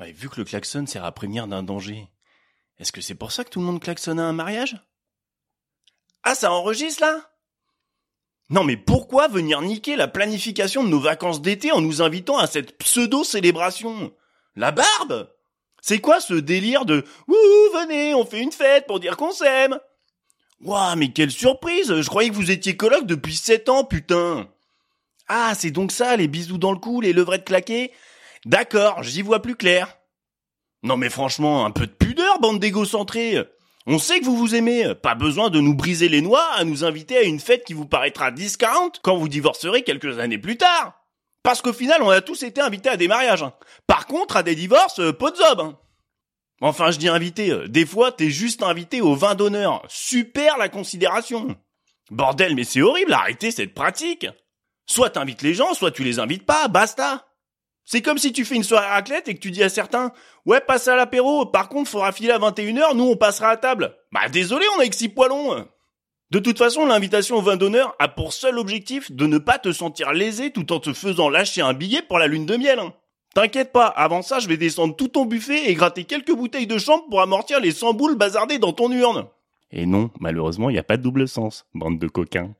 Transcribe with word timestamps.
Vu 0.00 0.28
que 0.28 0.36
le 0.36 0.44
klaxon 0.44 0.86
sert 0.86 1.04
à 1.04 1.12
prévenir 1.12 1.48
d'un 1.48 1.62
danger, 1.62 2.08
est-ce 2.78 2.92
que 2.92 3.00
c'est 3.00 3.16
pour 3.16 3.32
ça 3.32 3.42
que 3.42 3.50
tout 3.50 3.58
le 3.58 3.66
monde 3.66 3.80
klaxonne 3.80 4.20
à 4.20 4.26
un 4.26 4.32
mariage? 4.32 4.76
Ah, 6.22 6.34
ça 6.34 6.52
enregistre 6.52 7.02
là? 7.02 7.30
Non 8.48 8.64
mais 8.64 8.76
pourquoi 8.76 9.28
venir 9.28 9.60
niquer 9.60 9.96
la 9.96 10.08
planification 10.08 10.84
de 10.84 10.88
nos 10.88 11.00
vacances 11.00 11.42
d'été 11.42 11.72
en 11.72 11.80
nous 11.80 12.00
invitant 12.00 12.38
à 12.38 12.46
cette 12.46 12.78
pseudo-célébration? 12.78 14.14
La 14.54 14.70
barbe! 14.70 15.30
C'est 15.80 16.00
quoi 16.00 16.20
ce 16.20 16.34
délire 16.34 16.84
de 16.84 17.04
«Ouh, 17.28 17.78
venez, 17.78 18.14
on 18.14 18.24
fait 18.24 18.40
une 18.40 18.52
fête 18.52 18.86
pour 18.86 19.00
dire 19.00 19.16
qu'on 19.16 19.32
s'aime» 19.32 19.78
Ouah, 20.60 20.96
mais 20.96 21.12
quelle 21.12 21.30
surprise! 21.30 22.00
Je 22.00 22.08
croyais 22.08 22.30
que 22.30 22.34
vous 22.34 22.50
étiez 22.50 22.76
coloc 22.76 23.04
depuis 23.04 23.36
sept 23.36 23.68
ans, 23.68 23.84
putain! 23.84 24.48
Ah, 25.28 25.54
c'est 25.54 25.70
donc 25.70 25.92
ça, 25.92 26.16
les 26.16 26.28
bisous 26.28 26.58
dans 26.58 26.72
le 26.72 26.78
cou, 26.78 27.00
les 27.00 27.12
levrettes 27.12 27.44
claquées? 27.44 27.92
D'accord, 28.44 29.02
j'y 29.02 29.22
vois 29.22 29.42
plus 29.42 29.56
clair. 29.56 29.98
Non 30.82 30.96
mais 30.96 31.10
franchement, 31.10 31.64
un 31.64 31.70
peu 31.70 31.86
de 31.86 31.92
pudeur, 31.92 32.38
bande 32.40 32.60
d'égocentrés 32.60 33.44
On 33.86 33.98
sait 33.98 34.20
que 34.20 34.24
vous 34.24 34.36
vous 34.36 34.54
aimez, 34.54 34.94
pas 34.94 35.14
besoin 35.14 35.50
de 35.50 35.60
nous 35.60 35.74
briser 35.74 36.08
les 36.08 36.20
noix 36.22 36.46
à 36.54 36.64
nous 36.64 36.84
inviter 36.84 37.16
à 37.16 37.22
une 37.22 37.40
fête 37.40 37.64
qui 37.64 37.74
vous 37.74 37.86
paraîtra 37.86 38.30
discount 38.30 38.92
quand 39.02 39.16
vous 39.16 39.28
divorcerez 39.28 39.82
quelques 39.82 40.18
années 40.18 40.38
plus 40.38 40.56
tard. 40.56 40.94
Parce 41.42 41.62
qu'au 41.62 41.72
final, 41.72 42.02
on 42.02 42.10
a 42.10 42.20
tous 42.20 42.42
été 42.42 42.60
invités 42.60 42.90
à 42.90 42.96
des 42.96 43.08
mariages. 43.08 43.42
hein. 43.42 43.54
Par 43.86 44.06
contre, 44.06 44.36
à 44.36 44.42
des 44.42 44.54
divorces, 44.54 45.00
pas 45.18 45.30
de 45.30 45.36
zob. 45.36 45.74
Enfin, 46.60 46.90
je 46.90 46.98
dis 46.98 47.08
invité, 47.08 47.50
euh, 47.50 47.68
des 47.68 47.86
fois, 47.86 48.10
t'es 48.10 48.30
juste 48.30 48.62
invité 48.62 49.00
au 49.00 49.14
vin 49.14 49.34
d'honneur. 49.36 49.82
Super 49.88 50.58
la 50.58 50.68
considération. 50.68 51.56
Bordel, 52.10 52.54
mais 52.56 52.64
c'est 52.64 52.82
horrible, 52.82 53.12
arrêtez 53.12 53.50
cette 53.50 53.74
pratique. 53.74 54.26
Soit 54.86 55.10
t'invites 55.10 55.42
les 55.42 55.54
gens, 55.54 55.74
soit 55.74 55.92
tu 55.92 56.02
les 56.02 56.18
invites 56.18 56.44
pas, 56.46 56.66
basta. 56.68 57.27
C'est 57.90 58.02
comme 58.02 58.18
si 58.18 58.34
tu 58.34 58.44
fais 58.44 58.54
une 58.56 58.64
soirée 58.64 58.86
raclette 58.86 59.28
et 59.28 59.34
que 59.34 59.40
tu 59.40 59.50
dis 59.50 59.62
à 59.62 59.70
certains, 59.70 60.12
ouais, 60.44 60.60
passe 60.60 60.88
à 60.88 60.94
l'apéro, 60.94 61.46
par 61.46 61.70
contre, 61.70 61.88
faudra 61.88 62.12
filer 62.12 62.32
à 62.32 62.38
21h, 62.38 62.94
nous 62.94 63.04
on 63.04 63.16
passera 63.16 63.48
à 63.48 63.56
table. 63.56 63.96
Bah 64.12 64.28
désolé, 64.28 64.66
on 64.76 64.80
a 64.80 64.86
que 64.86 64.94
six 64.94 65.08
poilons. 65.08 65.66
De 66.30 66.38
toute 66.38 66.58
façon, 66.58 66.84
l'invitation 66.84 67.36
au 67.36 67.40
vin 67.40 67.56
d'honneur 67.56 67.96
a 67.98 68.08
pour 68.08 68.34
seul 68.34 68.58
objectif 68.58 69.10
de 69.10 69.24
ne 69.24 69.38
pas 69.38 69.58
te 69.58 69.72
sentir 69.72 70.12
lésé 70.12 70.50
tout 70.50 70.70
en 70.70 70.80
te 70.80 70.92
faisant 70.92 71.30
lâcher 71.30 71.62
un 71.62 71.72
billet 71.72 72.02
pour 72.02 72.18
la 72.18 72.26
lune 72.26 72.44
de 72.44 72.56
miel. 72.58 72.78
hein. 72.78 72.92
T'inquiète 73.34 73.72
pas, 73.72 73.86
avant 73.86 74.20
ça, 74.20 74.38
je 74.38 74.48
vais 74.48 74.58
descendre 74.58 74.94
tout 74.94 75.08
ton 75.08 75.24
buffet 75.24 75.70
et 75.70 75.74
gratter 75.74 76.04
quelques 76.04 76.34
bouteilles 76.34 76.66
de 76.66 76.76
chambre 76.76 77.04
pour 77.08 77.22
amortir 77.22 77.58
les 77.58 77.72
100 77.72 77.94
boules 77.94 78.16
bazardées 78.16 78.58
dans 78.58 78.74
ton 78.74 78.92
urne. 78.92 79.28
Et 79.70 79.86
non, 79.86 80.10
malheureusement, 80.20 80.68
il 80.68 80.74
n'y 80.74 80.78
a 80.78 80.82
pas 80.84 80.98
de 80.98 81.02
double 81.02 81.26
sens, 81.26 81.64
bande 81.72 81.98
de 81.98 82.08
coquins. 82.08 82.54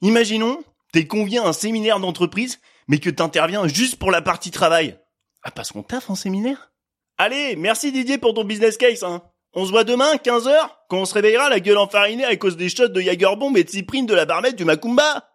Imaginons, 0.00 0.62
t'es 0.94 1.08
convié 1.08 1.40
à 1.40 1.46
un 1.48 1.52
séminaire 1.52 1.98
d'entreprise, 1.98 2.60
mais 2.86 2.98
que 2.98 3.10
t'interviens 3.10 3.66
juste 3.66 3.96
pour 3.96 4.12
la 4.12 4.22
partie 4.22 4.52
travail. 4.52 4.96
Ah, 5.42 5.50
parce 5.50 5.72
qu'on 5.72 5.82
taffe 5.82 6.08
en 6.08 6.14
séminaire? 6.14 6.70
Allez, 7.18 7.56
merci 7.56 7.90
Didier 7.90 8.16
pour 8.16 8.32
ton 8.32 8.44
business 8.44 8.76
case, 8.76 9.02
hein. 9.02 9.22
On 9.54 9.66
se 9.66 9.72
voit 9.72 9.82
demain, 9.82 10.14
15h, 10.14 10.54
quand 10.88 10.98
on 10.98 11.04
se 11.04 11.14
réveillera 11.14 11.48
la 11.48 11.58
gueule 11.58 11.78
enfarinée 11.78 12.24
à 12.24 12.36
cause 12.36 12.56
des 12.56 12.68
shots 12.68 12.88
de 12.88 13.00
Jagerbomb 13.00 13.56
et 13.56 13.64
de 13.64 13.70
cyprine 13.70 14.06
de 14.06 14.14
la 14.14 14.24
barmette 14.24 14.54
du 14.54 14.64
Macumba. 14.64 15.28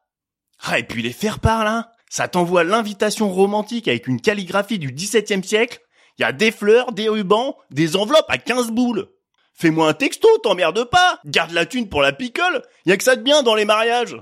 Ah, 0.64 0.80
et 0.80 0.84
puis 0.84 1.02
les 1.02 1.12
faire 1.12 1.40
part, 1.40 1.66
là. 1.66 1.92
Ça 2.10 2.30
t'envoie 2.30 2.64
l'invitation 2.64 3.30
romantique 3.30 3.90
avec 3.90 4.08
une 4.08 4.22
calligraphie 4.22 4.80
du 4.80 4.94
XVIIe 4.94 5.44
siècle. 5.44 5.80
Y 6.20 6.24
a 6.24 6.32
des 6.32 6.52
fleurs, 6.52 6.94
des 6.94 7.10
rubans, 7.10 7.56
des 7.70 7.98
enveloppes 7.98 8.30
à 8.30 8.38
15 8.38 8.72
boules. 8.72 9.10
Fais-moi 9.54 9.90
un 9.90 9.94
texto, 9.94 10.30
t'emmerde 10.38 10.86
pas. 10.86 11.20
Garde 11.26 11.52
la 11.52 11.66
thune 11.66 11.90
pour 11.90 12.02
la 12.02 12.14
picole. 12.14 12.64
Y 12.86 12.94
a 12.94 12.98
que 12.98 13.04
ça 13.04 13.18
de 13.18 13.22
bien 13.22 13.44
dans 13.44 13.56
les 13.56 13.66
mariages. 13.66 14.16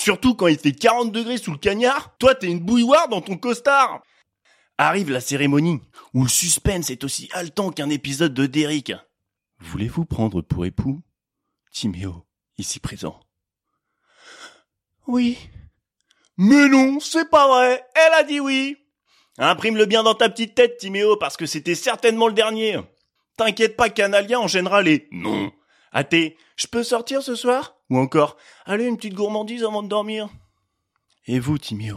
Surtout 0.00 0.34
quand 0.34 0.46
il 0.46 0.58
fait 0.58 0.72
40 0.72 1.12
degrés 1.12 1.36
sous 1.36 1.52
le 1.52 1.58
cagnard, 1.58 2.16
toi 2.16 2.34
t'es 2.34 2.46
une 2.46 2.60
bouilloire 2.60 3.08
dans 3.08 3.20
ton 3.20 3.36
costard. 3.36 4.00
Arrive 4.78 5.10
la 5.10 5.20
cérémonie, 5.20 5.82
où 6.14 6.22
le 6.22 6.28
suspense 6.30 6.88
est 6.88 7.04
aussi 7.04 7.28
haletant 7.32 7.70
qu'un 7.70 7.90
épisode 7.90 8.32
de 8.32 8.46
Derrick. 8.46 8.94
Voulez-vous 9.58 10.06
prendre 10.06 10.40
pour 10.40 10.64
époux? 10.64 11.02
Timéo, 11.70 12.24
ici 12.56 12.80
présent. 12.80 13.20
Oui. 15.06 15.36
Mais 16.38 16.66
non, 16.68 16.98
c'est 16.98 17.28
pas 17.28 17.46
vrai, 17.48 17.84
elle 17.94 18.14
a 18.14 18.22
dit 18.22 18.40
oui. 18.40 18.78
Imprime-le 19.36 19.84
bien 19.84 20.02
dans 20.02 20.14
ta 20.14 20.30
petite 20.30 20.54
tête, 20.54 20.78
Timéo, 20.78 21.18
parce 21.18 21.36
que 21.36 21.44
c'était 21.44 21.74
certainement 21.74 22.28
le 22.28 22.32
dernier. 22.32 22.78
T'inquiète 23.36 23.76
pas, 23.76 23.90
Canalia 23.90 24.40
enchaînera 24.40 24.80
les 24.80 25.08
non. 25.12 25.52
Athée, 25.92 26.36
je 26.56 26.66
peux 26.66 26.82
sortir 26.82 27.22
ce 27.22 27.34
soir? 27.34 27.74
Ou 27.90 27.98
encore, 27.98 28.36
allez, 28.64 28.84
une 28.84 28.96
petite 28.96 29.14
gourmandise 29.14 29.64
avant 29.64 29.82
de 29.82 29.88
dormir. 29.88 30.28
Et 31.26 31.38
vous, 31.40 31.58
Timéo, 31.58 31.96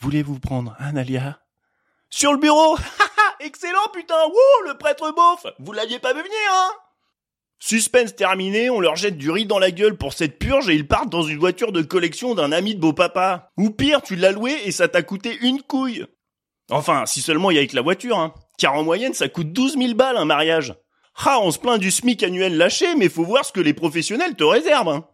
voulez-vous 0.00 0.40
prendre 0.40 0.74
un 0.80 0.96
alia 0.96 1.40
Sur 2.10 2.32
le 2.32 2.38
bureau? 2.38 2.76
Excellent, 3.40 3.88
putain 3.92 4.26
Wouh, 4.26 4.68
le 4.68 4.76
prêtre 4.78 5.12
beauf 5.14 5.46
Vous 5.58 5.72
l'aviez 5.72 5.98
pas 5.98 6.12
vu 6.12 6.20
venir, 6.20 6.50
hein? 6.50 6.70
Suspense 7.58 8.14
terminé, 8.14 8.68
on 8.68 8.80
leur 8.80 8.96
jette 8.96 9.16
du 9.16 9.30
riz 9.30 9.46
dans 9.46 9.58
la 9.58 9.70
gueule 9.70 9.96
pour 9.96 10.12
cette 10.12 10.38
purge 10.38 10.68
et 10.68 10.74
ils 10.74 10.86
partent 10.86 11.08
dans 11.08 11.22
une 11.22 11.38
voiture 11.38 11.72
de 11.72 11.82
collection 11.82 12.34
d'un 12.34 12.52
ami 12.52 12.74
de 12.74 12.80
beau 12.80 12.92
papa. 12.92 13.50
Ou 13.56 13.70
pire, 13.70 14.02
tu 14.02 14.14
l'as 14.16 14.32
loué 14.32 14.54
et 14.64 14.72
ça 14.72 14.88
t'a 14.88 15.02
coûté 15.02 15.38
une 15.40 15.62
couille. 15.62 16.06
Enfin, 16.70 17.06
si 17.06 17.22
seulement 17.22 17.50
il 17.50 17.54
y 17.54 17.56
a 17.58 17.60
avec 17.60 17.72
la 17.72 17.82
voiture, 17.82 18.18
hein. 18.18 18.34
Car 18.58 18.74
en 18.74 18.82
moyenne, 18.82 19.14
ça 19.14 19.28
coûte 19.28 19.52
12 19.52 19.78
000 19.78 19.94
balles 19.94 20.16
un 20.16 20.24
mariage. 20.24 20.74
Ah, 21.24 21.38
on 21.40 21.50
se 21.50 21.58
plaint 21.58 21.78
du 21.78 21.90
SMIC 21.90 22.22
annuel 22.22 22.56
lâché, 22.56 22.94
mais 22.94 23.08
faut 23.08 23.24
voir 23.24 23.44
ce 23.44 23.52
que 23.52 23.60
les 23.60 23.74
professionnels 23.74 24.34
te 24.34 24.44
réservent. 24.44 24.88
hein. 24.88 25.06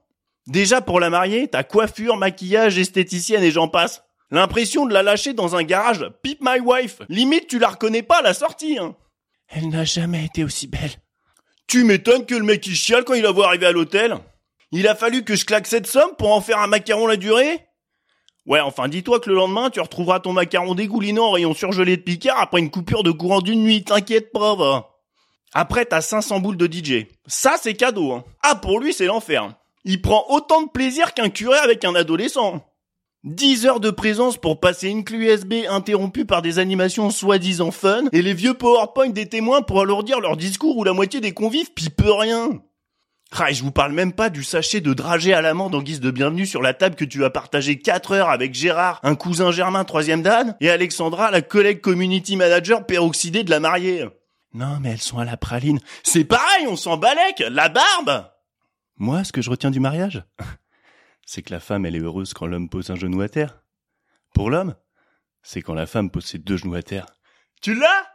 Déjà 0.47 0.81
pour 0.81 0.99
la 0.99 1.11
mariée, 1.11 1.47
ta 1.49 1.63
coiffure, 1.63 2.17
maquillage, 2.17 2.77
esthéticienne 2.79 3.45
et 3.45 3.53
j'en 3.53 3.69
passe. 3.69 4.03
L'impression 4.31 4.87
de 4.87 4.93
la 4.95 5.03
lâcher 5.03 5.35
dans 5.35 5.55
un 5.57 5.63
garage, 5.63 6.11
Peep 6.23 6.39
My 6.43 6.59
Wife. 6.59 7.01
Limite, 7.09 7.47
tu 7.47 7.59
la 7.59 7.69
reconnais 7.69 8.03
pas 8.03 8.19
à 8.19 8.23
la 8.23 8.35
sortie. 8.35 8.79
Hein. 8.79 8.97
Elle 9.49 9.69
n'a 9.69 9.85
jamais 9.85 10.25
été 10.25 10.43
aussi 10.43 10.67
belle. 10.67 10.91
Tu 11.69 11.85
m'étonnes 11.85 12.27
que 12.27 12.35
le 12.35 12.43
mec 12.43 12.67
il 12.67 12.75
chiale 12.75 13.05
quand 13.05 13.15
il 13.15 13.23
la 13.23 13.31
voit 13.31 13.47
arriver 13.47 13.67
à 13.67 13.73
l'hôtel. 13.73 14.17
Il 14.73 14.89
a 14.89 14.95
fallu 14.95 15.23
que 15.23 15.37
je 15.37 15.45
claque 15.45 15.67
cette 15.67 15.87
somme 15.87 16.17
pour 16.19 16.33
en 16.33 16.41
faire 16.41 16.59
un 16.59 16.67
macaron 16.67 17.07
la 17.07 17.17
durée? 17.17 17.67
Ouais, 18.47 18.61
enfin 18.61 18.89
dis-toi 18.89 19.21
que 19.21 19.29
le 19.29 19.37
lendemain, 19.37 19.71
tu 19.71 19.81
retrouveras 19.81 20.21
ton 20.21 20.33
macaron 20.33 20.75
dégoulinant 20.75 21.27
en 21.27 21.33
rayon 21.33 21.55
surgelé 21.55 21.97
de 21.97 22.03
Picard 22.03 22.41
après 22.41 22.59
une 22.61 22.71
coupure 22.71 23.05
de 23.05 23.13
courant 23.13 23.41
d'une 23.41 23.63
nuit, 23.63 23.85
t'inquiète 23.85 24.33
pas, 24.33 24.57
va. 24.57 24.92
Après, 25.55 25.85
t'as 25.85 26.01
500 26.01 26.41
boules 26.41 26.57
de 26.57 26.67
DJ. 26.67 27.07
Ça, 27.27 27.57
c'est 27.61 27.75
cadeau, 27.75 28.13
hein. 28.13 28.25
Ah, 28.43 28.55
pour 28.55 28.81
lui, 28.81 28.93
c'est 28.93 29.07
l'enfer. 29.07 29.55
Il 29.85 30.01
prend 30.01 30.25
autant 30.31 30.63
de 30.63 30.71
plaisir 30.71 31.13
qu'un 31.13 31.29
curé 31.29 31.59
avec 31.59 31.85
un 31.85 31.95
adolescent. 31.95 32.65
10 33.25 33.67
heures 33.67 33.81
de 33.81 33.91
présence 33.91 34.37
pour 34.37 34.59
passer 34.59 34.89
une 34.89 35.05
clé 35.05 35.19
USB 35.19 35.55
interrompue 35.69 36.25
par 36.25 36.43
des 36.43 36.59
animations 36.59 37.11
soi-disant 37.11 37.71
fun 37.71 38.05
et 38.13 38.21
les 38.21 38.35
vieux 38.35 38.55
PowerPoint 38.55 39.11
des 39.11 39.29
témoins 39.29 39.63
pour 39.63 39.81
alourdir 39.81 40.21
leur 40.21 40.37
discours 40.37 40.77
où 40.77 40.83
la 40.83 40.93
moitié 40.93 41.21
des 41.21 41.33
convives 41.33 41.73
pipe 41.73 42.03
rien. 42.05 42.51
Ah, 43.31 43.51
et 43.51 43.55
je 43.55 43.63
vous 43.63 43.71
parle 43.71 43.93
même 43.93 44.13
pas 44.13 44.29
du 44.29 44.43
sachet 44.43 44.81
de 44.81 44.93
dragée 44.93 45.35
à 45.35 45.41
l'amande 45.41 45.75
en 45.75 45.83
guise 45.83 46.01
de 46.01 46.11
bienvenue 46.11 46.47
sur 46.47 46.63
la 46.63 46.75
table 46.75 46.97
que 46.97 47.05
tu 47.05 47.25
as 47.25 47.31
partagé 47.31 47.79
4 47.79 48.13
heures 48.13 48.29
avec 48.29 48.55
Gérard, 48.55 49.01
un 49.05 49.15
cousin 49.15 49.53
germain 49.53 49.85
troisième 49.85 50.23
dan, 50.23 50.57
et 50.61 50.69
Alexandra, 50.69 51.31
la 51.31 51.43
collègue 51.43 51.81
community 51.81 52.37
manager 52.37 52.85
peroxydée 52.87 53.45
de 53.45 53.51
la 53.51 53.61
mariée. 53.61 54.05
Non, 54.55 54.81
mais 54.81 54.91
elles 54.91 55.01
sont 55.01 55.19
à 55.19 55.25
la 55.25 55.37
praline. 55.37 55.81
C'est 56.03 56.25
pareil, 56.25 56.67
on 56.67 56.77
s'en 56.77 56.97
balèque, 56.99 57.43
la 57.51 57.69
barbe! 57.69 58.31
Moi, 58.97 59.25
ce 59.25 59.33
que 59.33 59.43
je 59.43 59.51
retiens 59.51 59.71
du 59.71 59.81
mariage, 59.81 60.25
c'est 61.27 61.43
que 61.43 61.53
la 61.53 61.61
femme, 61.61 61.87
elle 61.87 61.97
est 61.97 62.01
heureuse 62.01 62.35
quand 62.35 62.47
l'homme 62.47 62.69
pose 62.69 62.91
un 62.91 62.97
genou 62.97 63.21
à 63.23 63.29
terre. 63.29 63.63
Pour 64.35 64.51
l'homme, 64.51 64.75
c'est 65.43 65.63
quand 65.63 65.75
la 65.75 65.87
femme 65.87 66.11
pose 66.11 66.27
ses 66.27 66.39
deux 66.39 66.57
genoux 66.57 66.75
à 66.75 66.83
terre. 66.83 67.07
Tu 67.63 67.75
l'as? 67.75 68.12